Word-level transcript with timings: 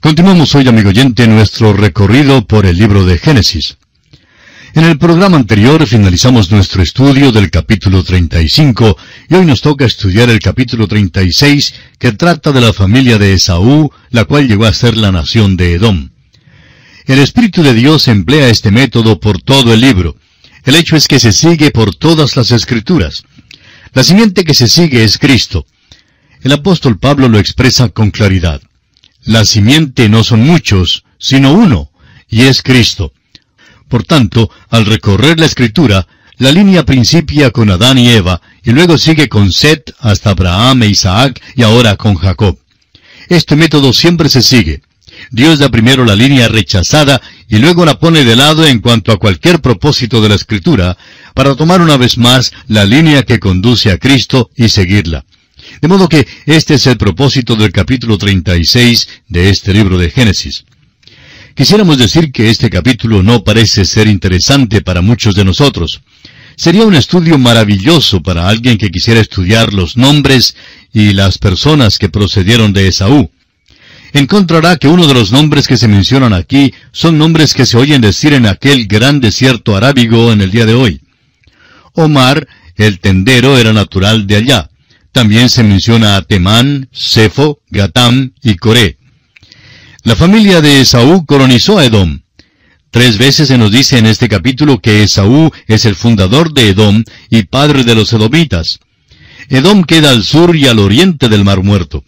Continuamos 0.00 0.54
hoy, 0.54 0.66
amigo 0.66 0.88
oyente, 0.88 1.28
nuestro 1.28 1.74
recorrido 1.74 2.46
por 2.46 2.64
el 2.64 2.78
libro 2.78 3.04
de 3.04 3.18
Génesis. 3.18 3.76
En 4.72 4.84
el 4.84 4.96
programa 4.96 5.36
anterior 5.36 5.86
finalizamos 5.86 6.50
nuestro 6.50 6.82
estudio 6.82 7.32
del 7.32 7.50
capítulo 7.50 8.02
35 8.02 8.96
y 9.28 9.34
hoy 9.34 9.44
nos 9.44 9.60
toca 9.60 9.84
estudiar 9.84 10.30
el 10.30 10.38
capítulo 10.38 10.88
36 10.88 11.74
que 11.98 12.12
trata 12.12 12.50
de 12.50 12.62
la 12.62 12.72
familia 12.72 13.18
de 13.18 13.34
Esaú, 13.34 13.92
la 14.08 14.24
cual 14.24 14.48
llegó 14.48 14.64
a 14.64 14.72
ser 14.72 14.96
la 14.96 15.12
nación 15.12 15.58
de 15.58 15.74
Edom. 15.74 16.08
El 17.04 17.18
Espíritu 17.18 17.62
de 17.62 17.74
Dios 17.74 18.08
emplea 18.08 18.48
este 18.48 18.70
método 18.70 19.20
por 19.20 19.42
todo 19.42 19.74
el 19.74 19.82
libro. 19.82 20.16
El 20.64 20.76
hecho 20.76 20.96
es 20.96 21.08
que 21.08 21.20
se 21.20 21.32
sigue 21.32 21.72
por 21.72 21.94
todas 21.94 22.36
las 22.36 22.52
escrituras. 22.52 23.24
La 23.92 24.02
simiente 24.02 24.44
que 24.44 24.54
se 24.54 24.66
sigue 24.66 25.04
es 25.04 25.18
Cristo. 25.18 25.66
El 26.40 26.52
apóstol 26.52 26.98
Pablo 26.98 27.28
lo 27.28 27.38
expresa 27.38 27.90
con 27.90 28.10
claridad. 28.10 28.62
La 29.24 29.44
simiente 29.44 30.08
no 30.08 30.24
son 30.24 30.40
muchos, 30.40 31.04
sino 31.18 31.52
uno, 31.52 31.90
y 32.28 32.42
es 32.42 32.62
Cristo. 32.62 33.12
Por 33.88 34.04
tanto, 34.04 34.50
al 34.70 34.86
recorrer 34.86 35.38
la 35.38 35.46
escritura, 35.46 36.06
la 36.38 36.52
línea 36.52 36.86
principia 36.86 37.50
con 37.50 37.70
Adán 37.70 37.98
y 37.98 38.08
Eva, 38.08 38.40
y 38.62 38.70
luego 38.70 38.96
sigue 38.96 39.28
con 39.28 39.52
Set 39.52 39.94
hasta 39.98 40.30
Abraham 40.30 40.84
e 40.84 40.88
Isaac 40.88 41.40
y 41.54 41.62
ahora 41.62 41.96
con 41.96 42.14
Jacob. 42.14 42.58
Este 43.28 43.56
método 43.56 43.92
siempre 43.92 44.28
se 44.30 44.40
sigue. 44.40 44.80
Dios 45.30 45.58
da 45.58 45.68
primero 45.68 46.04
la 46.04 46.16
línea 46.16 46.48
rechazada 46.48 47.20
y 47.46 47.58
luego 47.58 47.84
la 47.84 47.98
pone 47.98 48.24
de 48.24 48.36
lado 48.36 48.66
en 48.66 48.80
cuanto 48.80 49.12
a 49.12 49.18
cualquier 49.18 49.60
propósito 49.60 50.22
de 50.22 50.30
la 50.30 50.34
escritura, 50.36 50.96
para 51.34 51.54
tomar 51.56 51.82
una 51.82 51.98
vez 51.98 52.16
más 52.16 52.52
la 52.68 52.86
línea 52.86 53.24
que 53.24 53.38
conduce 53.38 53.90
a 53.90 53.98
Cristo 53.98 54.50
y 54.56 54.70
seguirla. 54.70 55.26
De 55.80 55.88
modo 55.88 56.08
que 56.08 56.26
este 56.44 56.74
es 56.74 56.86
el 56.86 56.98
propósito 56.98 57.56
del 57.56 57.72
capítulo 57.72 58.18
36 58.18 59.08
de 59.28 59.48
este 59.48 59.72
libro 59.72 59.96
de 59.96 60.10
Génesis. 60.10 60.64
Quisiéramos 61.54 61.96
decir 61.96 62.32
que 62.32 62.50
este 62.50 62.68
capítulo 62.68 63.22
no 63.22 63.44
parece 63.44 63.86
ser 63.86 64.06
interesante 64.06 64.82
para 64.82 65.00
muchos 65.00 65.34
de 65.34 65.44
nosotros. 65.44 66.02
Sería 66.54 66.84
un 66.84 66.94
estudio 66.94 67.38
maravilloso 67.38 68.22
para 68.22 68.48
alguien 68.48 68.76
que 68.76 68.90
quisiera 68.90 69.20
estudiar 69.20 69.72
los 69.72 69.96
nombres 69.96 70.54
y 70.92 71.14
las 71.14 71.38
personas 71.38 71.98
que 71.98 72.10
procedieron 72.10 72.74
de 72.74 72.88
Esaú. 72.88 73.30
Encontrará 74.12 74.76
que 74.76 74.88
uno 74.88 75.06
de 75.06 75.14
los 75.14 75.32
nombres 75.32 75.66
que 75.66 75.78
se 75.78 75.88
mencionan 75.88 76.34
aquí 76.34 76.74
son 76.92 77.16
nombres 77.16 77.54
que 77.54 77.64
se 77.64 77.78
oyen 77.78 78.02
decir 78.02 78.34
en 78.34 78.44
aquel 78.44 78.86
gran 78.86 79.20
desierto 79.20 79.76
arábigo 79.76 80.32
en 80.32 80.42
el 80.42 80.50
día 80.50 80.66
de 80.66 80.74
hoy. 80.74 81.00
Omar, 81.94 82.46
el 82.76 83.00
tendero, 83.00 83.56
era 83.56 83.72
natural 83.72 84.26
de 84.26 84.36
allá. 84.36 84.70
También 85.12 85.48
se 85.48 85.62
menciona 85.62 86.16
a 86.16 86.22
Temán, 86.22 86.88
Sefo, 86.92 87.60
Gatam 87.68 88.32
y 88.42 88.54
Coré. 88.56 88.98
La 90.04 90.16
familia 90.16 90.60
de 90.60 90.80
Esaú 90.80 91.26
colonizó 91.26 91.78
a 91.78 91.84
Edom. 91.84 92.20
Tres 92.90 93.18
veces 93.18 93.48
se 93.48 93.58
nos 93.58 93.70
dice 93.70 93.98
en 93.98 94.06
este 94.06 94.28
capítulo 94.28 94.80
que 94.80 95.02
Esaú 95.02 95.52
es 95.66 95.84
el 95.84 95.94
fundador 95.94 96.52
de 96.52 96.70
Edom 96.70 97.04
y 97.28 97.42
padre 97.42 97.84
de 97.84 97.94
los 97.94 98.12
edomitas. 98.12 98.80
Edom 99.48 99.84
queda 99.84 100.10
al 100.10 100.24
sur 100.24 100.56
y 100.56 100.66
al 100.66 100.78
oriente 100.78 101.28
del 101.28 101.44
Mar 101.44 101.62
Muerto. 101.62 102.04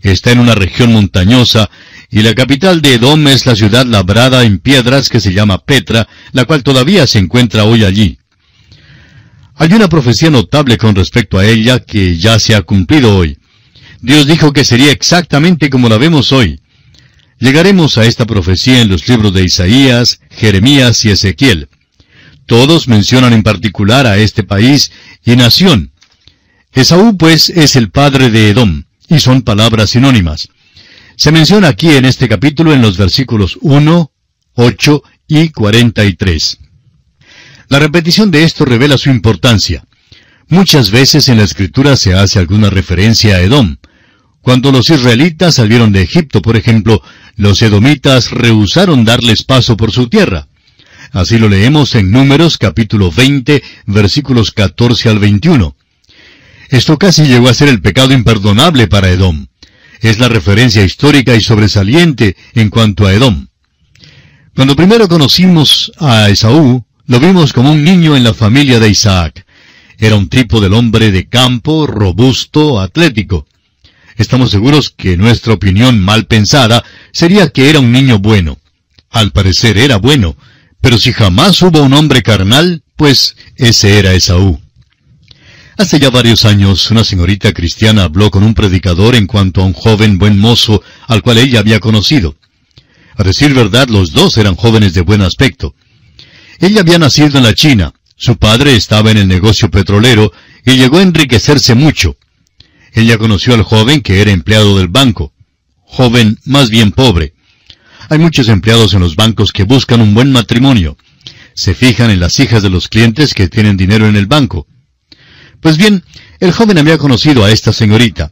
Está 0.00 0.32
en 0.32 0.40
una 0.40 0.54
región 0.54 0.92
montañosa 0.92 1.70
y 2.10 2.22
la 2.22 2.34
capital 2.34 2.82
de 2.82 2.94
Edom 2.94 3.26
es 3.28 3.46
la 3.46 3.56
ciudad 3.56 3.86
labrada 3.86 4.44
en 4.44 4.58
piedras 4.58 5.08
que 5.08 5.20
se 5.20 5.32
llama 5.32 5.64
Petra, 5.64 6.08
la 6.32 6.44
cual 6.44 6.62
todavía 6.62 7.06
se 7.06 7.18
encuentra 7.18 7.64
hoy 7.64 7.84
allí. 7.84 8.18
Hay 9.62 9.72
una 9.74 9.88
profecía 9.88 10.28
notable 10.28 10.76
con 10.76 10.96
respecto 10.96 11.38
a 11.38 11.46
ella 11.46 11.78
que 11.78 12.18
ya 12.18 12.40
se 12.40 12.56
ha 12.56 12.62
cumplido 12.62 13.16
hoy. 13.16 13.38
Dios 14.00 14.26
dijo 14.26 14.52
que 14.52 14.64
sería 14.64 14.90
exactamente 14.90 15.70
como 15.70 15.88
la 15.88 15.98
vemos 15.98 16.32
hoy. 16.32 16.60
Llegaremos 17.38 17.96
a 17.96 18.04
esta 18.04 18.26
profecía 18.26 18.80
en 18.80 18.88
los 18.88 19.06
libros 19.06 19.32
de 19.32 19.44
Isaías, 19.44 20.18
Jeremías 20.32 21.04
y 21.04 21.10
Ezequiel. 21.10 21.68
Todos 22.46 22.88
mencionan 22.88 23.34
en 23.34 23.44
particular 23.44 24.04
a 24.04 24.18
este 24.18 24.42
país 24.42 24.90
y 25.24 25.36
nación. 25.36 25.92
Esaú, 26.72 27.16
pues, 27.16 27.48
es 27.48 27.76
el 27.76 27.92
padre 27.92 28.30
de 28.30 28.50
Edom, 28.50 28.82
y 29.08 29.20
son 29.20 29.42
palabras 29.42 29.90
sinónimas. 29.90 30.48
Se 31.14 31.30
menciona 31.30 31.68
aquí 31.68 31.90
en 31.90 32.04
este 32.04 32.28
capítulo 32.28 32.74
en 32.74 32.82
los 32.82 32.96
versículos 32.96 33.58
1, 33.60 34.10
8 34.54 35.02
y 35.28 35.50
43. 35.50 36.58
La 37.68 37.78
repetición 37.78 38.30
de 38.30 38.44
esto 38.44 38.64
revela 38.64 38.98
su 38.98 39.10
importancia. 39.10 39.84
Muchas 40.48 40.90
veces 40.90 41.28
en 41.28 41.38
la 41.38 41.44
escritura 41.44 41.96
se 41.96 42.14
hace 42.14 42.38
alguna 42.38 42.68
referencia 42.68 43.36
a 43.36 43.40
Edom. 43.40 43.76
Cuando 44.42 44.72
los 44.72 44.90
israelitas 44.90 45.54
salieron 45.54 45.92
de 45.92 46.02
Egipto, 46.02 46.42
por 46.42 46.56
ejemplo, 46.56 47.02
los 47.36 47.62
edomitas 47.62 48.30
rehusaron 48.30 49.04
darles 49.04 49.44
paso 49.44 49.76
por 49.76 49.92
su 49.92 50.08
tierra. 50.08 50.48
Así 51.12 51.38
lo 51.38 51.48
leemos 51.48 51.94
en 51.94 52.10
Números 52.10 52.58
capítulo 52.58 53.10
20, 53.10 53.62
versículos 53.86 54.50
14 54.50 55.08
al 55.08 55.18
21. 55.18 55.76
Esto 56.70 56.98
casi 56.98 57.24
llegó 57.24 57.48
a 57.48 57.54
ser 57.54 57.68
el 57.68 57.80
pecado 57.80 58.12
imperdonable 58.12 58.88
para 58.88 59.10
Edom. 59.10 59.46
Es 60.00 60.18
la 60.18 60.28
referencia 60.28 60.82
histórica 60.82 61.34
y 61.36 61.40
sobresaliente 61.40 62.36
en 62.54 62.70
cuanto 62.70 63.06
a 63.06 63.12
Edom. 63.12 63.46
Cuando 64.54 64.74
primero 64.74 65.06
conocimos 65.06 65.92
a 65.98 66.28
Esaú, 66.28 66.84
lo 67.12 67.20
vimos 67.20 67.52
como 67.52 67.70
un 67.70 67.84
niño 67.84 68.16
en 68.16 68.24
la 68.24 68.32
familia 68.32 68.80
de 68.80 68.88
Isaac. 68.88 69.44
Era 69.98 70.16
un 70.16 70.30
tipo 70.30 70.62
del 70.62 70.72
hombre 70.72 71.12
de 71.12 71.28
campo, 71.28 71.86
robusto, 71.86 72.80
atlético. 72.80 73.46
Estamos 74.16 74.50
seguros 74.50 74.94
que 74.96 75.18
nuestra 75.18 75.52
opinión 75.52 76.00
mal 76.00 76.24
pensada 76.24 76.82
sería 77.12 77.50
que 77.50 77.68
era 77.68 77.80
un 77.80 77.92
niño 77.92 78.18
bueno. 78.18 78.56
Al 79.10 79.30
parecer 79.30 79.76
era 79.76 79.98
bueno, 79.98 80.36
pero 80.80 80.96
si 80.96 81.12
jamás 81.12 81.60
hubo 81.60 81.82
un 81.82 81.92
hombre 81.92 82.22
carnal, 82.22 82.82
pues 82.96 83.36
ese 83.56 83.98
era 83.98 84.14
Esaú. 84.14 84.58
Hace 85.76 86.00
ya 86.00 86.08
varios 86.08 86.46
años, 86.46 86.90
una 86.90 87.04
señorita 87.04 87.52
cristiana 87.52 88.04
habló 88.04 88.30
con 88.30 88.42
un 88.42 88.54
predicador 88.54 89.16
en 89.16 89.26
cuanto 89.26 89.60
a 89.60 89.66
un 89.66 89.74
joven 89.74 90.16
buen 90.16 90.38
mozo 90.38 90.82
al 91.08 91.20
cual 91.20 91.36
ella 91.36 91.58
había 91.58 91.78
conocido. 91.78 92.36
A 93.18 93.22
decir 93.22 93.52
verdad, 93.52 93.88
los 93.90 94.12
dos 94.12 94.38
eran 94.38 94.56
jóvenes 94.56 94.94
de 94.94 95.02
buen 95.02 95.20
aspecto. 95.20 95.74
Ella 96.62 96.82
había 96.82 97.00
nacido 97.00 97.38
en 97.38 97.42
la 97.42 97.54
China, 97.54 97.92
su 98.14 98.36
padre 98.36 98.76
estaba 98.76 99.10
en 99.10 99.16
el 99.16 99.26
negocio 99.26 99.68
petrolero 99.68 100.32
y 100.64 100.76
llegó 100.76 100.98
a 100.98 101.02
enriquecerse 101.02 101.74
mucho. 101.74 102.16
Ella 102.92 103.18
conoció 103.18 103.54
al 103.54 103.64
joven 103.64 104.00
que 104.00 104.22
era 104.22 104.30
empleado 104.30 104.78
del 104.78 104.86
banco. 104.86 105.32
Joven 105.80 106.38
más 106.44 106.70
bien 106.70 106.92
pobre. 106.92 107.34
Hay 108.08 108.20
muchos 108.20 108.48
empleados 108.48 108.94
en 108.94 109.00
los 109.00 109.16
bancos 109.16 109.50
que 109.50 109.64
buscan 109.64 110.00
un 110.00 110.14
buen 110.14 110.30
matrimonio. 110.30 110.96
Se 111.54 111.74
fijan 111.74 112.10
en 112.10 112.20
las 112.20 112.38
hijas 112.38 112.62
de 112.62 112.70
los 112.70 112.86
clientes 112.86 113.34
que 113.34 113.48
tienen 113.48 113.76
dinero 113.76 114.06
en 114.06 114.14
el 114.14 114.26
banco. 114.26 114.68
Pues 115.60 115.76
bien, 115.78 116.04
el 116.38 116.52
joven 116.52 116.78
había 116.78 116.96
conocido 116.96 117.44
a 117.44 117.50
esta 117.50 117.72
señorita. 117.72 118.30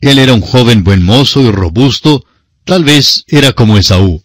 Él 0.00 0.18
era 0.18 0.34
un 0.34 0.40
joven 0.40 0.82
buen 0.82 1.04
mozo 1.04 1.40
y 1.40 1.52
robusto, 1.52 2.24
tal 2.64 2.82
vez 2.82 3.22
era 3.28 3.52
como 3.52 3.78
Esaú. 3.78 4.24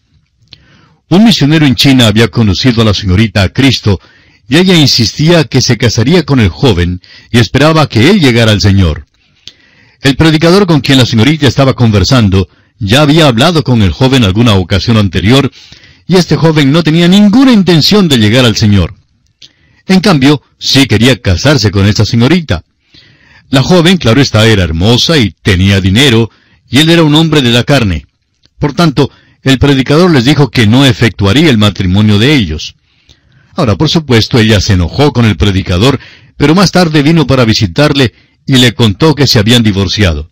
Un 1.08 1.24
misionero 1.24 1.66
en 1.66 1.76
China 1.76 2.08
había 2.08 2.28
conocido 2.28 2.82
a 2.82 2.84
la 2.84 2.94
señorita 2.94 3.42
a 3.42 3.48
Cristo, 3.50 4.00
y 4.48 4.56
ella 4.56 4.76
insistía 4.76 5.44
que 5.44 5.60
se 5.60 5.76
casaría 5.76 6.24
con 6.24 6.40
el 6.40 6.48
joven 6.48 7.00
y 7.30 7.38
esperaba 7.38 7.88
que 7.88 8.10
él 8.10 8.20
llegara 8.20 8.52
al 8.52 8.60
Señor. 8.60 9.06
El 10.02 10.16
predicador 10.16 10.66
con 10.66 10.80
quien 10.80 10.98
la 10.98 11.06
señorita 11.06 11.46
estaba 11.46 11.74
conversando 11.74 12.48
ya 12.78 13.02
había 13.02 13.26
hablado 13.26 13.62
con 13.62 13.82
el 13.82 13.90
joven 13.90 14.24
alguna 14.24 14.54
ocasión 14.54 14.96
anterior, 14.96 15.50
y 16.06 16.16
este 16.16 16.36
joven 16.36 16.70
no 16.72 16.82
tenía 16.82 17.08
ninguna 17.08 17.52
intención 17.52 18.08
de 18.08 18.18
llegar 18.18 18.44
al 18.44 18.56
Señor. 18.56 18.94
En 19.86 20.00
cambio, 20.00 20.42
sí 20.58 20.86
quería 20.86 21.20
casarse 21.20 21.70
con 21.70 21.86
esta 21.86 22.04
señorita. 22.04 22.64
La 23.50 23.62
joven, 23.62 23.96
claro 23.96 24.20
está, 24.20 24.46
era 24.46 24.64
hermosa 24.64 25.16
y 25.18 25.30
tenía 25.30 25.80
dinero, 25.80 26.30
y 26.68 26.78
él 26.78 26.90
era 26.90 27.02
un 27.02 27.14
hombre 27.14 27.42
de 27.42 27.50
la 27.50 27.64
carne. 27.64 28.06
Por 28.58 28.74
tanto, 28.74 29.10
el 29.46 29.58
predicador 29.58 30.10
les 30.10 30.24
dijo 30.24 30.50
que 30.50 30.66
no 30.66 30.84
efectuaría 30.84 31.50
el 31.50 31.56
matrimonio 31.56 32.18
de 32.18 32.34
ellos. 32.34 32.74
Ahora, 33.54 33.76
por 33.76 33.88
supuesto, 33.88 34.40
ella 34.40 34.60
se 34.60 34.72
enojó 34.72 35.12
con 35.12 35.24
el 35.24 35.36
predicador, 35.36 36.00
pero 36.36 36.56
más 36.56 36.72
tarde 36.72 37.02
vino 37.02 37.28
para 37.28 37.44
visitarle 37.44 38.12
y 38.44 38.56
le 38.56 38.74
contó 38.74 39.14
que 39.14 39.28
se 39.28 39.38
habían 39.38 39.62
divorciado. 39.62 40.28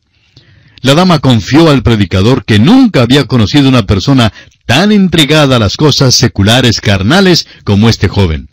La 0.80 0.94
dama 0.94 1.20
confió 1.20 1.70
al 1.70 1.84
predicador 1.84 2.44
que 2.44 2.58
nunca 2.58 3.02
había 3.02 3.24
conocido 3.24 3.68
una 3.68 3.86
persona 3.86 4.32
tan 4.66 4.90
entregada 4.90 5.56
a 5.56 5.58
las 5.60 5.76
cosas 5.76 6.16
seculares 6.16 6.80
carnales 6.80 7.46
como 7.62 7.88
este 7.88 8.08
joven. 8.08 8.48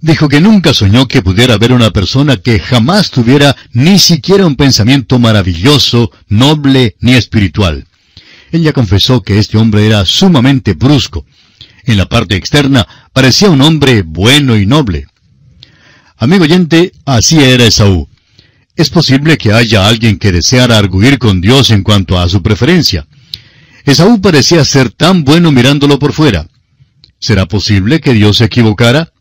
Dijo 0.00 0.28
que 0.28 0.40
nunca 0.40 0.74
soñó 0.74 1.08
que 1.08 1.22
pudiera 1.22 1.54
haber 1.54 1.72
una 1.72 1.90
persona 1.90 2.36
que 2.36 2.60
jamás 2.60 3.10
tuviera 3.10 3.56
ni 3.72 3.98
siquiera 3.98 4.46
un 4.46 4.54
pensamiento 4.54 5.18
maravilloso, 5.18 6.12
noble 6.28 6.94
ni 7.00 7.14
espiritual. 7.14 7.86
Ella 8.52 8.74
confesó 8.74 9.22
que 9.22 9.38
este 9.38 9.56
hombre 9.56 9.86
era 9.86 10.04
sumamente 10.04 10.74
brusco. 10.74 11.24
En 11.84 11.96
la 11.96 12.06
parte 12.06 12.36
externa 12.36 12.86
parecía 13.12 13.48
un 13.50 13.62
hombre 13.62 14.02
bueno 14.02 14.56
y 14.56 14.66
noble. 14.66 15.06
Amigo 16.18 16.44
oyente, 16.44 16.92
así 17.06 17.40
era 17.40 17.64
Esaú. 17.64 18.08
Es 18.76 18.90
posible 18.90 19.38
que 19.38 19.52
haya 19.52 19.88
alguien 19.88 20.18
que 20.18 20.32
deseara 20.32 20.76
arguir 20.76 21.18
con 21.18 21.40
Dios 21.40 21.70
en 21.70 21.82
cuanto 21.82 22.18
a 22.18 22.28
su 22.28 22.42
preferencia. 22.42 23.06
Esaú 23.84 24.20
parecía 24.20 24.64
ser 24.64 24.90
tan 24.90 25.24
bueno 25.24 25.50
mirándolo 25.50 25.98
por 25.98 26.12
fuera. 26.12 26.46
¿Será 27.18 27.46
posible 27.46 28.00
que 28.00 28.12
Dios 28.12 28.36
se 28.36 28.44
equivocara? 28.44 29.12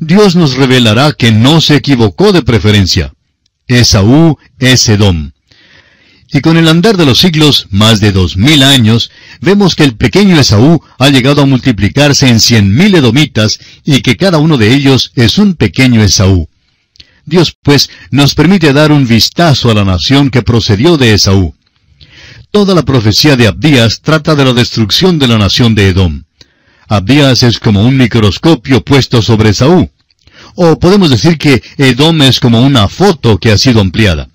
Dios 0.00 0.34
nos 0.34 0.56
revelará 0.56 1.12
que 1.12 1.30
no 1.30 1.60
se 1.60 1.76
equivocó 1.76 2.32
de 2.32 2.42
preferencia. 2.42 3.12
Esaú 3.68 4.38
es 4.58 4.88
Edom. 4.88 5.30
Y 6.32 6.40
con 6.42 6.56
el 6.56 6.68
andar 6.68 6.96
de 6.96 7.06
los 7.06 7.18
siglos, 7.18 7.66
más 7.70 7.98
de 7.98 8.12
dos 8.12 8.36
mil 8.36 8.62
años, 8.62 9.10
vemos 9.40 9.74
que 9.74 9.82
el 9.82 9.96
pequeño 9.96 10.38
Esaú 10.38 10.80
ha 10.98 11.08
llegado 11.08 11.42
a 11.42 11.46
multiplicarse 11.46 12.28
en 12.28 12.38
cien 12.38 12.72
mil 12.72 12.94
edomitas 12.94 13.58
y 13.84 14.00
que 14.00 14.16
cada 14.16 14.38
uno 14.38 14.56
de 14.56 14.72
ellos 14.72 15.10
es 15.16 15.38
un 15.38 15.54
pequeño 15.54 16.02
Esaú. 16.02 16.48
Dios, 17.24 17.56
pues, 17.62 17.90
nos 18.10 18.34
permite 18.34 18.72
dar 18.72 18.92
un 18.92 19.06
vistazo 19.08 19.70
a 19.70 19.74
la 19.74 19.84
nación 19.84 20.30
que 20.30 20.42
procedió 20.42 20.96
de 20.96 21.14
Esaú. 21.14 21.54
Toda 22.52 22.74
la 22.74 22.84
profecía 22.84 23.36
de 23.36 23.48
Abdías 23.48 24.00
trata 24.00 24.34
de 24.36 24.44
la 24.44 24.52
destrucción 24.52 25.18
de 25.18 25.28
la 25.28 25.38
nación 25.38 25.74
de 25.74 25.88
Edom. 25.88 26.22
Abdías 26.88 27.42
es 27.42 27.58
como 27.58 27.84
un 27.84 27.96
microscopio 27.96 28.84
puesto 28.84 29.20
sobre 29.20 29.50
Esaú. 29.50 29.90
O 30.54 30.78
podemos 30.78 31.10
decir 31.10 31.38
que 31.38 31.62
Edom 31.76 32.22
es 32.22 32.40
como 32.40 32.60
una 32.60 32.88
foto 32.88 33.38
que 33.38 33.52
ha 33.52 33.58
sido 33.58 33.80
ampliada. 33.80 34.28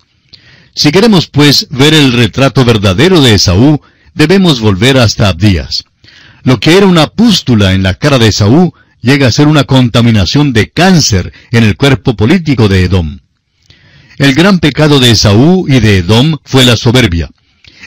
Si 0.76 0.92
queremos, 0.92 1.26
pues, 1.26 1.68
ver 1.70 1.94
el 1.94 2.12
retrato 2.12 2.62
verdadero 2.66 3.22
de 3.22 3.34
Esaú, 3.34 3.80
debemos 4.12 4.60
volver 4.60 4.98
hasta 4.98 5.30
Abdías. 5.30 5.84
Lo 6.42 6.60
que 6.60 6.76
era 6.76 6.86
una 6.86 7.06
pústula 7.06 7.72
en 7.72 7.82
la 7.82 7.94
cara 7.94 8.18
de 8.18 8.28
Esaú 8.28 8.74
llega 9.00 9.26
a 9.26 9.32
ser 9.32 9.48
una 9.48 9.64
contaminación 9.64 10.52
de 10.52 10.68
cáncer 10.68 11.32
en 11.50 11.64
el 11.64 11.78
cuerpo 11.78 12.14
político 12.14 12.68
de 12.68 12.84
Edom. 12.84 13.20
El 14.18 14.34
gran 14.34 14.58
pecado 14.58 15.00
de 15.00 15.12
Esaú 15.12 15.66
y 15.66 15.80
de 15.80 15.98
Edom 15.98 16.36
fue 16.44 16.66
la 16.66 16.76
soberbia. 16.76 17.30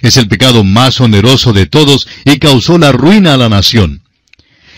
Es 0.01 0.17
el 0.17 0.27
pecado 0.27 0.63
más 0.63 0.99
oneroso 0.99 1.53
de 1.53 1.67
todos 1.67 2.07
y 2.25 2.39
causó 2.39 2.79
la 2.79 2.91
ruina 2.91 3.35
a 3.35 3.37
la 3.37 3.49
nación. 3.49 4.01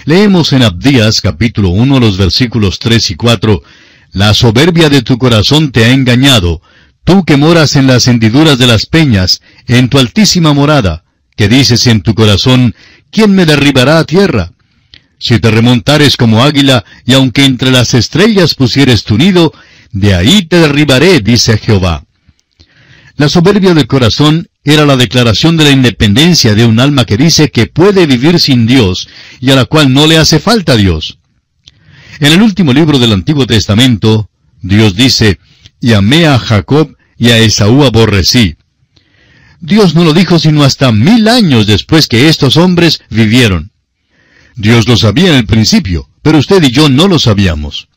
Leemos 0.03 0.51
en 0.51 0.63
Abdías 0.63 1.21
capítulo 1.21 1.69
1 1.69 1.99
los 2.01 2.17
versículos 2.17 2.77
3 2.79 3.11
y 3.11 3.15
4, 3.15 3.63
La 4.11 4.33
soberbia 4.33 4.89
de 4.89 5.01
tu 5.01 5.17
corazón 5.17 5.71
te 5.71 5.85
ha 5.85 5.91
engañado, 5.91 6.61
tú 7.03 7.25
que 7.25 7.37
moras 7.37 7.75
en 7.75 7.87
las 7.87 8.07
hendiduras 8.07 8.57
de 8.57 8.67
las 8.67 8.85
peñas, 8.85 9.41
en 9.67 9.89
tu 9.89 9.99
altísima 9.99 10.53
morada, 10.53 11.03
que 11.35 11.47
dices 11.47 11.87
en 11.87 12.01
tu 12.01 12.13
corazón, 12.13 12.75
¿quién 13.11 13.33
me 13.33 13.45
derribará 13.45 13.99
a 13.99 14.05
tierra? 14.05 14.51
Si 15.19 15.39
te 15.39 15.51
remontares 15.51 16.17
como 16.17 16.43
águila, 16.43 16.83
y 17.05 17.13
aunque 17.13 17.45
entre 17.45 17.71
las 17.71 17.93
estrellas 17.93 18.55
pusieres 18.55 19.03
tu 19.03 19.17
nido, 19.17 19.53
de 19.91 20.15
ahí 20.15 20.45
te 20.45 20.57
derribaré, 20.57 21.19
dice 21.19 21.57
Jehová. 21.57 22.05
La 23.17 23.29
soberbia 23.29 23.73
del 23.73 23.87
corazón 23.87 24.47
era 24.63 24.85
la 24.85 24.95
declaración 24.95 25.57
de 25.57 25.65
la 25.65 25.71
independencia 25.71 26.55
de 26.55 26.65
un 26.65 26.79
alma 26.79 27.05
que 27.05 27.17
dice 27.17 27.51
que 27.51 27.67
puede 27.67 28.05
vivir 28.05 28.39
sin 28.39 28.65
Dios 28.65 29.09
y 29.39 29.51
a 29.51 29.55
la 29.55 29.65
cual 29.65 29.93
no 29.93 30.07
le 30.07 30.17
hace 30.17 30.39
falta 30.39 30.75
Dios. 30.75 31.19
En 32.19 32.31
el 32.31 32.41
último 32.41 32.73
libro 32.73 32.99
del 32.99 33.13
Antiguo 33.13 33.47
Testamento, 33.47 34.29
Dios 34.61 34.95
dice, 34.95 35.39
y 35.81 35.93
amé 35.93 36.27
a 36.27 36.39
Jacob 36.39 36.95
y 37.17 37.31
a 37.31 37.39
Esaú 37.39 37.83
aborrecí. 37.83 38.55
Dios 39.59 39.93
no 39.95 40.03
lo 40.03 40.13
dijo 40.13 40.39
sino 40.39 40.63
hasta 40.63 40.91
mil 40.91 41.27
años 41.27 41.67
después 41.67 42.07
que 42.07 42.29
estos 42.29 42.55
hombres 42.55 43.01
vivieron. 43.09 43.71
Dios 44.55 44.87
lo 44.87 44.95
sabía 44.95 45.29
en 45.29 45.35
el 45.35 45.45
principio, 45.45 46.09
pero 46.21 46.37
usted 46.37 46.63
y 46.63 46.71
yo 46.71 46.89
no 46.89 47.07
lo 47.07 47.19
sabíamos. 47.19 47.87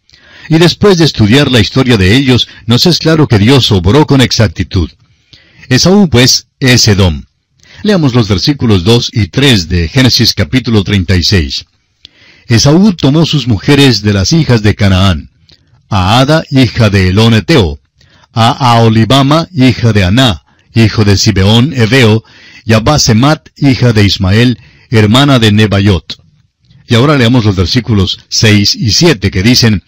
Y 0.49 0.59
después 0.59 0.99
de 0.99 1.05
estudiar 1.05 1.51
la 1.51 1.61
historia 1.61 1.97
de 1.97 2.17
ellos, 2.17 2.49
nos 2.67 2.87
es 2.87 2.99
claro 2.99 3.29
que 3.29 3.39
Dios 3.39 3.71
obró 3.73 4.07
con 4.07 4.21
exactitud. 4.21 4.91
Esaú, 5.69 6.09
pues, 6.11 6.49
es 6.61 6.87
Edom. 6.89 7.25
Leamos 7.83 8.15
los 8.15 8.29
versículos 8.29 8.85
2 8.85 9.11
y 9.15 9.29
3 9.29 9.69
de 9.69 9.89
Génesis 9.89 10.35
capítulo 10.35 10.85
36. 10.85 11.65
Esaú 12.47 12.93
tomó 12.93 13.25
sus 13.25 13.47
mujeres 13.47 14.03
de 14.03 14.13
las 14.13 14.33
hijas 14.33 14.63
de 14.63 14.75
Canaán, 14.75 15.31
a 15.89 16.19
Ada, 16.21 16.45
hija 16.51 16.91
de 16.91 17.09
Elón 17.09 17.35
Eteo, 17.35 17.81
a 18.33 18.51
Aolibama, 18.51 19.49
hija 19.53 19.93
de 19.93 20.05
Aná, 20.05 20.43
hijo 20.75 21.05
de 21.05 21.17
Sibeón 21.17 21.73
Eveo, 21.73 22.25
y 22.65 22.73
a 22.73 22.81
Basemat, 22.81 23.49
hija 23.57 23.93
de 23.93 24.05
Ismael, 24.05 24.59
hermana 24.91 25.39
de 25.39 25.53
Nebayot. 25.53 26.19
Y 26.87 26.95
ahora 26.95 27.17
leamos 27.17 27.45
los 27.45 27.57
versículos 27.57 28.21
6 28.29 28.75
y 28.75 28.91
7 28.91 29.31
que 29.31 29.43
dicen, 29.43 29.83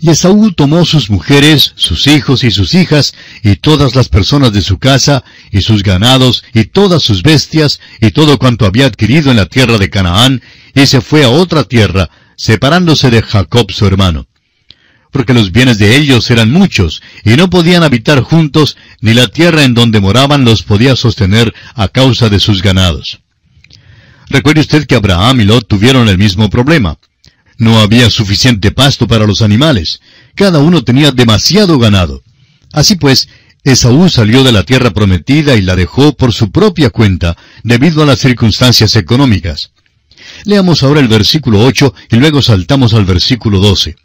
Y 0.00 0.10
Esaú 0.10 0.52
tomó 0.52 0.84
sus 0.84 1.10
mujeres, 1.10 1.72
sus 1.76 2.06
hijos 2.06 2.44
y 2.44 2.50
sus 2.50 2.74
hijas, 2.74 3.14
y 3.42 3.56
todas 3.56 3.94
las 3.94 4.08
personas 4.08 4.52
de 4.52 4.62
su 4.62 4.78
casa, 4.78 5.24
y 5.50 5.62
sus 5.62 5.82
ganados, 5.82 6.44
y 6.54 6.64
todas 6.64 7.02
sus 7.02 7.22
bestias, 7.22 7.80
y 8.00 8.10
todo 8.12 8.38
cuanto 8.38 8.66
había 8.66 8.86
adquirido 8.86 9.30
en 9.30 9.36
la 9.36 9.46
tierra 9.46 9.78
de 9.78 9.90
Canaán, 9.90 10.42
y 10.74 10.86
se 10.86 11.00
fue 11.00 11.24
a 11.24 11.30
otra 11.30 11.64
tierra, 11.64 12.10
separándose 12.36 13.10
de 13.10 13.22
Jacob 13.22 13.70
su 13.72 13.86
hermano. 13.86 14.29
Porque 15.10 15.34
los 15.34 15.52
bienes 15.52 15.78
de 15.78 15.96
ellos 15.96 16.30
eran 16.30 16.52
muchos, 16.52 17.02
y 17.24 17.30
no 17.30 17.50
podían 17.50 17.82
habitar 17.82 18.20
juntos, 18.20 18.76
ni 19.00 19.14
la 19.14 19.28
tierra 19.28 19.64
en 19.64 19.74
donde 19.74 20.00
moraban 20.00 20.44
los 20.44 20.62
podía 20.62 20.94
sostener 20.96 21.52
a 21.74 21.88
causa 21.88 22.28
de 22.28 22.38
sus 22.38 22.62
ganados. 22.62 23.20
Recuerde 24.28 24.60
usted 24.60 24.86
que 24.86 24.94
Abraham 24.94 25.40
y 25.40 25.44
Lot 25.44 25.66
tuvieron 25.66 26.08
el 26.08 26.16
mismo 26.16 26.48
problema. 26.48 26.98
No 27.58 27.80
había 27.80 28.08
suficiente 28.08 28.70
pasto 28.70 29.08
para 29.08 29.26
los 29.26 29.42
animales. 29.42 30.00
Cada 30.36 30.60
uno 30.60 30.82
tenía 30.82 31.10
demasiado 31.10 31.78
ganado. 31.78 32.22
Así 32.72 32.94
pues, 32.94 33.28
Esaú 33.64 34.08
salió 34.08 34.42
de 34.44 34.52
la 34.52 34.62
tierra 34.62 34.92
prometida 34.92 35.56
y 35.56 35.62
la 35.62 35.76
dejó 35.76 36.14
por 36.14 36.32
su 36.32 36.50
propia 36.50 36.90
cuenta, 36.90 37.36
debido 37.62 38.02
a 38.02 38.06
las 38.06 38.20
circunstancias 38.20 38.96
económicas. 38.96 39.72
Leamos 40.44 40.82
ahora 40.82 41.00
el 41.00 41.08
versículo 41.08 41.60
8 41.64 41.92
y 42.12 42.16
luego 42.16 42.40
saltamos 42.40 42.94
al 42.94 43.04
versículo 43.04 43.58
12. 43.58 43.96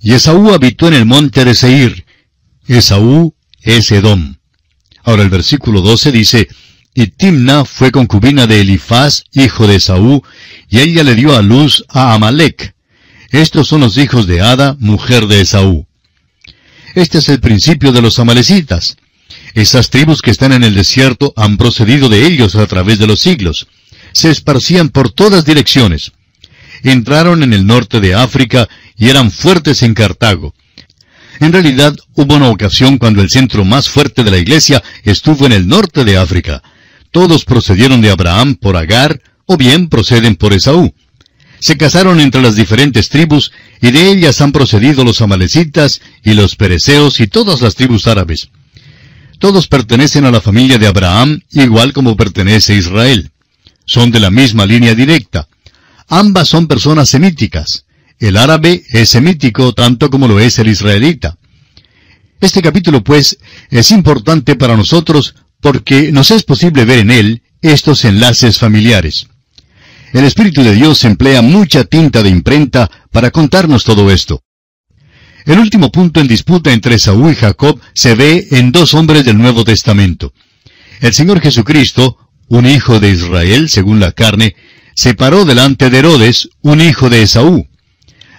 Y 0.00 0.14
Esaú 0.14 0.52
habitó 0.52 0.88
en 0.88 0.94
el 0.94 1.06
monte 1.06 1.44
de 1.44 1.54
Seir. 1.54 2.04
Esaú 2.66 3.34
es 3.62 3.90
Edom. 3.90 4.36
Ahora 5.04 5.22
el 5.22 5.30
versículo 5.30 5.80
12 5.80 6.12
dice, 6.12 6.48
y 6.94 7.08
Timna 7.08 7.64
fue 7.64 7.92
concubina 7.92 8.46
de 8.46 8.60
Elifaz, 8.60 9.24
hijo 9.32 9.66
de 9.66 9.80
Saúl, 9.80 10.22
y 10.68 10.80
ella 10.80 11.02
le 11.02 11.14
dio 11.14 11.36
a 11.36 11.42
luz 11.42 11.84
a 11.88 12.14
Amalek. 12.14 12.74
Estos 13.30 13.68
son 13.68 13.82
los 13.82 13.96
hijos 13.96 14.26
de 14.26 14.40
Ada, 14.40 14.76
mujer 14.80 15.26
de 15.26 15.42
Esaú. 15.42 15.86
Este 16.94 17.18
es 17.18 17.28
el 17.28 17.40
principio 17.40 17.92
de 17.92 18.02
los 18.02 18.18
amalecitas. 18.18 18.96
Esas 19.54 19.90
tribus 19.90 20.22
que 20.22 20.30
están 20.30 20.52
en 20.52 20.64
el 20.64 20.74
desierto 20.74 21.32
han 21.36 21.56
procedido 21.56 22.08
de 22.08 22.26
ellos 22.26 22.56
a 22.56 22.66
través 22.66 22.98
de 22.98 23.06
los 23.06 23.20
siglos. 23.20 23.68
Se 24.12 24.30
esparcían 24.30 24.88
por 24.88 25.10
todas 25.10 25.44
direcciones. 25.44 26.12
Entraron 26.82 27.42
en 27.42 27.52
el 27.52 27.66
norte 27.66 28.00
de 28.00 28.14
África 28.14 28.68
y 29.00 29.08
eran 29.08 29.32
fuertes 29.32 29.82
en 29.82 29.94
Cartago. 29.94 30.54
En 31.40 31.52
realidad, 31.52 31.96
hubo 32.14 32.36
una 32.36 32.50
ocasión 32.50 32.98
cuando 32.98 33.22
el 33.22 33.30
centro 33.30 33.64
más 33.64 33.88
fuerte 33.88 34.22
de 34.22 34.30
la 34.30 34.36
iglesia 34.36 34.82
estuvo 35.04 35.46
en 35.46 35.52
el 35.52 35.66
norte 35.66 36.04
de 36.04 36.18
África. 36.18 36.62
Todos 37.10 37.46
procedieron 37.46 38.02
de 38.02 38.10
Abraham 38.10 38.56
por 38.56 38.76
Agar, 38.76 39.22
o 39.46 39.56
bien 39.56 39.88
proceden 39.88 40.36
por 40.36 40.52
Esaú. 40.52 40.94
Se 41.60 41.78
casaron 41.78 42.20
entre 42.20 42.42
las 42.42 42.56
diferentes 42.56 43.08
tribus, 43.08 43.52
y 43.80 43.90
de 43.90 44.10
ellas 44.10 44.42
han 44.42 44.52
procedido 44.52 45.02
los 45.02 45.22
amalecitas 45.22 46.02
y 46.22 46.34
los 46.34 46.54
pereceos 46.54 47.20
y 47.20 47.26
todas 47.26 47.62
las 47.62 47.74
tribus 47.76 48.06
árabes. 48.06 48.50
Todos 49.38 49.66
pertenecen 49.66 50.26
a 50.26 50.30
la 50.30 50.42
familia 50.42 50.76
de 50.76 50.86
Abraham, 50.86 51.40
igual 51.52 51.94
como 51.94 52.18
pertenece 52.18 52.74
Israel. 52.74 53.30
Son 53.86 54.10
de 54.10 54.20
la 54.20 54.30
misma 54.30 54.66
línea 54.66 54.94
directa. 54.94 55.48
Ambas 56.06 56.48
son 56.48 56.66
personas 56.66 57.08
semíticas. 57.08 57.86
El 58.20 58.36
árabe 58.36 58.84
es 58.90 59.08
semítico 59.08 59.72
tanto 59.72 60.10
como 60.10 60.28
lo 60.28 60.38
es 60.40 60.58
el 60.58 60.68
israelita. 60.68 61.38
Este 62.38 62.60
capítulo, 62.60 63.02
pues, 63.02 63.38
es 63.70 63.90
importante 63.90 64.56
para 64.56 64.76
nosotros 64.76 65.34
porque 65.60 66.12
nos 66.12 66.30
es 66.30 66.42
posible 66.42 66.84
ver 66.84 66.98
en 66.98 67.10
él 67.10 67.42
estos 67.62 68.04
enlaces 68.04 68.58
familiares. 68.58 69.26
El 70.12 70.24
Espíritu 70.24 70.62
de 70.62 70.74
Dios 70.74 71.02
emplea 71.04 71.40
mucha 71.40 71.84
tinta 71.84 72.22
de 72.22 72.28
imprenta 72.28 72.90
para 73.10 73.30
contarnos 73.30 73.84
todo 73.84 74.10
esto. 74.10 74.42
El 75.46 75.58
último 75.58 75.90
punto 75.90 76.20
en 76.20 76.28
disputa 76.28 76.72
entre 76.72 76.98
Saúl 76.98 77.32
y 77.32 77.36
Jacob 77.36 77.80
se 77.94 78.14
ve 78.14 78.48
en 78.50 78.70
dos 78.70 78.92
hombres 78.92 79.24
del 79.24 79.38
Nuevo 79.38 79.64
Testamento. 79.64 80.34
El 81.00 81.14
Señor 81.14 81.40
Jesucristo, 81.40 82.18
un 82.48 82.66
hijo 82.66 83.00
de 83.00 83.10
Israel 83.10 83.70
según 83.70 83.98
la 83.98 84.12
carne, 84.12 84.56
se 84.94 85.14
paró 85.14 85.46
delante 85.46 85.88
de 85.88 85.98
Herodes, 85.98 86.50
un 86.60 86.82
hijo 86.82 87.08
de 87.08 87.22
Esaú. 87.22 87.66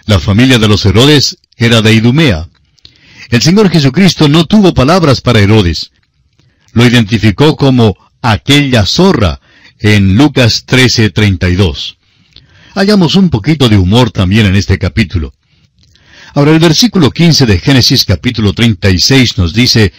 La 0.05 0.19
familia 0.19 0.59
de 0.59 0.67
los 0.67 0.85
Herodes 0.85 1.37
era 1.55 1.81
de 1.81 1.93
Idumea. 1.93 2.49
El 3.29 3.41
Señor 3.41 3.69
Jesucristo 3.69 4.27
no 4.27 4.45
tuvo 4.45 4.73
palabras 4.73 5.21
para 5.21 5.39
Herodes 5.39 5.91
lo 6.73 6.85
identificó 6.85 7.55
como 7.55 7.97
aquella 8.21 8.85
zorra 8.85 9.39
en 9.79 10.15
Lucas 10.15 10.65
13:32. 10.65 11.97
Hallamos 12.75 13.15
un 13.15 13.29
poquito 13.29 13.67
de 13.67 13.77
humor 13.77 14.11
también 14.11 14.45
en 14.45 14.55
este 14.55 14.77
capítulo. 14.77 15.33
Ahora 16.33 16.51
el 16.51 16.59
versículo 16.59 17.11
15 17.11 17.45
de 17.45 17.59
Génesis 17.59 18.05
capítulo 18.05 18.53
36 18.53 19.37
nos 19.37 19.53
dice, 19.53 19.91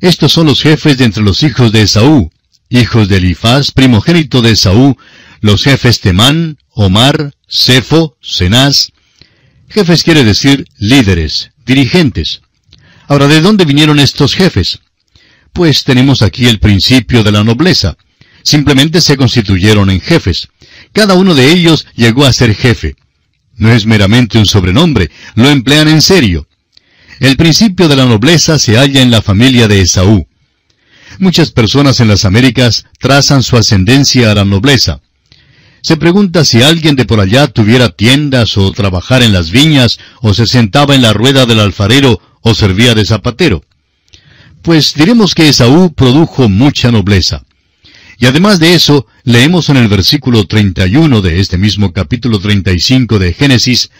Estos 0.00 0.32
son 0.32 0.46
los 0.46 0.62
jefes 0.62 0.98
de 0.98 1.04
entre 1.04 1.24
los 1.24 1.42
hijos 1.42 1.72
de 1.72 1.82
Esaú, 1.82 2.30
hijos 2.68 3.08
de 3.08 3.16
Elifaz, 3.16 3.72
primogénito 3.72 4.40
de 4.42 4.52
Esaú, 4.52 4.96
los 5.40 5.64
jefes 5.64 6.00
Temán, 6.00 6.58
Omar, 6.70 7.34
Cefo, 7.48 8.16
Cenaz. 8.22 8.92
Jefes 9.68 10.02
quiere 10.02 10.24
decir 10.24 10.66
líderes, 10.78 11.50
dirigentes. 11.66 12.42
Ahora, 13.08 13.26
¿de 13.26 13.40
dónde 13.40 13.64
vinieron 13.64 13.98
estos 13.98 14.34
jefes? 14.34 14.80
Pues 15.52 15.84
tenemos 15.84 16.22
aquí 16.22 16.46
el 16.46 16.58
principio 16.58 17.22
de 17.22 17.32
la 17.32 17.44
nobleza. 17.44 17.96
Simplemente 18.42 19.00
se 19.00 19.16
constituyeron 19.16 19.90
en 19.90 20.00
jefes. 20.00 20.48
Cada 20.92 21.14
uno 21.14 21.34
de 21.34 21.50
ellos 21.50 21.86
llegó 21.94 22.24
a 22.24 22.32
ser 22.32 22.54
jefe. 22.54 22.96
No 23.56 23.72
es 23.72 23.86
meramente 23.86 24.38
un 24.38 24.46
sobrenombre, 24.46 25.10
lo 25.34 25.48
emplean 25.48 25.88
en 25.88 26.02
serio. 26.02 26.46
El 27.20 27.36
principio 27.36 27.88
de 27.88 27.96
la 27.96 28.04
nobleza 28.04 28.58
se 28.58 28.76
halla 28.76 29.00
en 29.00 29.10
la 29.10 29.22
familia 29.22 29.68
de 29.68 29.80
Esaú. 29.80 30.26
Muchas 31.18 31.52
personas 31.52 32.00
en 32.00 32.08
las 32.08 32.24
Américas 32.24 32.86
trazan 32.98 33.42
su 33.42 33.56
ascendencia 33.56 34.32
a 34.32 34.34
la 34.34 34.44
nobleza. 34.44 35.00
Se 35.84 35.98
pregunta 35.98 36.46
si 36.46 36.62
alguien 36.62 36.96
de 36.96 37.04
por 37.04 37.20
allá 37.20 37.46
tuviera 37.46 37.90
tiendas 37.90 38.56
o 38.56 38.72
trabajar 38.72 39.22
en 39.22 39.34
las 39.34 39.50
viñas 39.50 39.98
o 40.22 40.32
se 40.32 40.46
sentaba 40.46 40.94
en 40.94 41.02
la 41.02 41.12
rueda 41.12 41.44
del 41.44 41.60
alfarero 41.60 42.22
o 42.40 42.54
servía 42.54 42.94
de 42.94 43.04
zapatero. 43.04 43.62
Pues 44.62 44.94
diremos 44.94 45.34
que 45.34 45.50
Esaú 45.50 45.92
produjo 45.92 46.48
mucha 46.48 46.90
nobleza. 46.90 47.44
Y 48.18 48.24
además 48.24 48.60
de 48.60 48.72
eso, 48.72 49.06
leemos 49.24 49.68
en 49.68 49.76
el 49.76 49.88
versículo 49.88 50.46
31 50.46 51.20
de 51.20 51.40
este 51.40 51.58
mismo 51.58 51.92
capítulo 51.92 52.40
35 52.40 53.18
de 53.18 53.34
Génesis, 53.34 53.90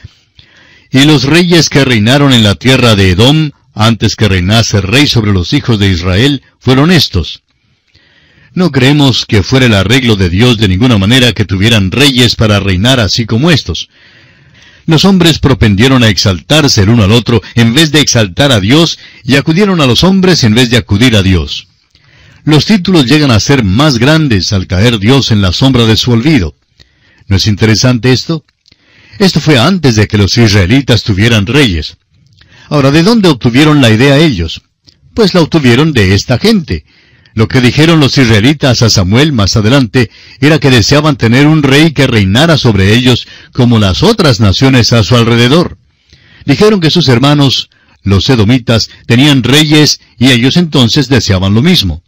Y 0.91 1.05
los 1.05 1.25
reyes 1.25 1.69
que 1.69 1.85
reinaron 1.85 2.33
en 2.33 2.45
la 2.45 2.55
tierra 2.55 2.95
de 2.95 3.11
Edom, 3.11 3.51
antes 3.75 4.17
que 4.17 4.31
reinase 4.31 4.81
rey 4.81 5.07
sobre 5.07 5.35
los 5.35 5.53
hijos 5.53 5.79
de 5.79 5.91
Israel, 5.91 6.43
fueron 6.59 6.91
estos. 6.91 7.44
No 8.55 8.71
creemos 8.71 9.27
que 9.27 9.43
fuera 9.43 9.67
el 9.67 9.75
arreglo 9.75 10.15
de 10.15 10.31
Dios 10.31 10.59
de 10.59 10.69
ninguna 10.69 10.97
manera 10.97 11.33
que 11.33 11.45
tuvieran 11.45 11.91
reyes 11.91 12.37
para 12.37 12.61
reinar 12.61 13.01
así 13.01 13.27
como 13.27 13.51
estos. 13.51 13.89
Los 14.87 15.05
hombres 15.05 15.41
propendieron 15.41 16.05
a 16.05 16.09
exaltarse 16.09 16.83
el 16.83 16.91
uno 16.91 17.03
al 17.03 17.13
otro 17.13 17.43
en 17.57 17.75
vez 17.75 17.91
de 17.91 18.01
exaltar 18.01 18.53
a 18.53 18.61
Dios 18.61 18.99
y 19.25 19.35
acudieron 19.35 19.81
a 19.81 19.87
los 19.87 20.05
hombres 20.05 20.45
en 20.45 20.55
vez 20.55 20.71
de 20.71 20.77
acudir 20.77 21.17
a 21.17 21.23
Dios. 21.23 21.67
Los 22.45 22.67
títulos 22.67 23.07
llegan 23.07 23.33
a 23.33 23.41
ser 23.41 23.65
más 23.65 23.99
grandes 23.99 24.53
al 24.53 24.67
caer 24.69 24.99
Dios 24.99 25.33
en 25.33 25.43
la 25.43 25.53
sombra 25.53 25.87
de 25.87 25.97
su 25.97 26.13
olvido. 26.13 26.55
¿No 27.27 27.37
es 27.37 27.47
interesante 27.47 28.13
esto? 28.13 28.45
Esto 29.19 29.41
fue 29.41 29.59
antes 29.59 29.97
de 29.97 30.07
que 30.07 30.19
los 30.19 30.37
israelitas 30.37 31.03
tuvieran 31.03 31.47
reyes. 31.47 31.97
Ahora, 32.69 32.91
¿de 32.91 33.03
dónde 33.03 33.29
obtuvieron 33.29 33.81
la 33.81 33.91
idea 33.91 34.19
ellos? 34.19 34.63
Pues 35.15 35.35
la 35.35 35.41
obtuvieron 35.41 35.93
de 35.93 36.15
esta 36.15 36.39
gente. 36.39 36.85
Lo 37.35 37.49
que 37.49 37.61
dijeron 37.61 37.99
los 37.99 38.17
israelitas 38.17 38.83
a 38.83 38.91
Samuel 38.91 39.33
más 39.33 39.57
adelante 39.57 40.11
era 40.41 40.61
que 40.61 40.71
deseaban 40.71 41.17
tener 41.17 41.49
un 41.49 41.65
rey 41.65 41.93
que 41.93 42.07
reinara 42.07 42.57
sobre 42.59 42.95
ellos 42.95 43.27
como 43.53 43.81
las 43.81 44.05
otras 44.05 44.39
naciones 44.39 44.93
a 44.93 45.03
su 45.03 45.17
alrededor. 45.17 45.77
Dijeron 46.47 46.81
que 46.81 46.93
sus 46.93 47.09
hermanos, 47.09 47.71
los 48.05 48.29
edomitas, 48.31 48.89
tenían 49.07 49.43
reyes 49.43 50.01
y 50.17 50.31
ellos 50.31 50.57
entonces 50.57 51.09
deseaban 51.09 51.55
lo 51.55 51.63
mismo. 51.63 52.03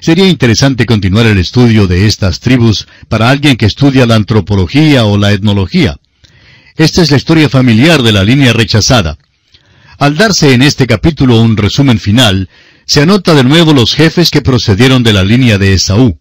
Sería 0.00 0.28
interesante 0.28 0.86
continuar 0.86 1.26
el 1.26 1.38
estudio 1.38 1.86
de 1.86 2.06
estas 2.06 2.40
tribus 2.40 2.86
para 3.08 3.28
alguien 3.28 3.56
que 3.56 3.66
estudia 3.66 4.06
la 4.06 4.14
antropología 4.14 5.04
o 5.04 5.18
la 5.18 5.32
etnología. 5.32 5.98
Esta 6.76 7.02
es 7.02 7.10
la 7.10 7.16
historia 7.16 7.48
familiar 7.48 8.02
de 8.02 8.12
la 8.12 8.24
línea 8.24 8.52
rechazada. 8.52 9.18
Al 9.98 10.16
darse 10.16 10.54
en 10.54 10.62
este 10.62 10.86
capítulo 10.86 11.40
un 11.40 11.56
resumen 11.56 11.98
final, 11.98 12.48
se 12.88 13.02
anota 13.02 13.34
de 13.34 13.44
nuevo 13.44 13.74
los 13.74 13.94
jefes 13.94 14.30
que 14.30 14.40
procedieron 14.40 15.02
de 15.02 15.12
la 15.12 15.22
línea 15.22 15.58
de 15.58 15.74
Esaú. 15.74 16.18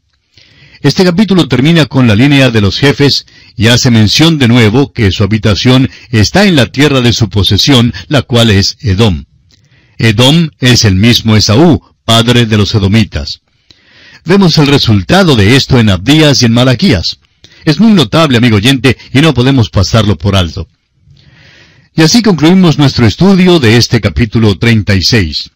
Este 0.82 1.06
capítulo 1.06 1.48
termina 1.48 1.86
con 1.86 2.08
la 2.08 2.14
línea 2.14 2.52
de 2.52 2.60
los 2.60 2.78
jefes 2.78 3.26
y 3.56 3.68
hace 3.68 3.90
mención 3.90 4.38
de 4.38 4.50
nuevo 4.50 4.92
que 4.92 5.14
su 5.14 5.24
habitación 5.24 5.90
está 6.12 6.44
en 6.44 6.58
la 6.58 6.66
tierra 6.68 7.00
de 7.00 7.14
su 7.14 7.30
posesión, 7.30 7.94
la 8.10 8.22
cual 8.22 8.52
es 8.52 8.78
Edom. 8.82 9.24
Edom 9.98 10.50
es 10.60 10.84
el 10.84 10.96
mismo 10.96 11.38
Esaú, 11.38 11.82
padre 12.04 12.46
de 12.46 12.58
los 12.58 12.76
edomitas. 12.76 13.42
Vemos 14.26 14.58
el 14.58 14.68
resultado 14.68 15.38
de 15.38 15.56
esto 15.56 15.80
en 15.80 15.90
Abdías 15.90 16.42
y 16.42 16.46
en 16.48 16.54
Malaquías. 16.54 17.20
Es 17.64 17.80
muy 17.80 17.94
notable, 17.94 18.38
amigo 18.38 18.58
oyente, 18.58 18.98
y 19.14 19.22
no 19.22 19.34
podemos 19.34 19.70
pasarlo 19.70 20.18
por 20.18 20.36
alto. 20.36 20.68
Y 21.96 22.02
así 22.02 22.22
concluimos 22.22 22.78
nuestro 22.78 23.08
estudio 23.08 23.60
de 23.60 23.78
este 23.78 24.02
capítulo 24.02 24.60
36. 24.60 25.52